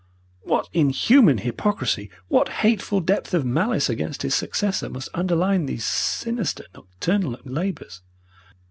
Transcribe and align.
What 0.41 0.67
inhuman 0.73 1.37
hypocrisy, 1.37 2.09
what 2.27 2.49
hateful 2.65 3.01
depth 3.01 3.35
of 3.35 3.45
malice 3.45 3.87
against 3.87 4.23
his 4.23 4.33
successor 4.33 4.89
must 4.89 5.09
underlie 5.13 5.59
these 5.59 5.85
sinister 5.85 6.63
nocturnal 6.73 7.37
labours. 7.45 8.01